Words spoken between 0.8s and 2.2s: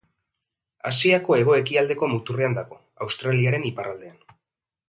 Asiako hego-ekialdeko